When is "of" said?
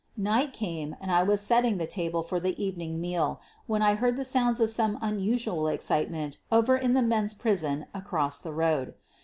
4.59-4.71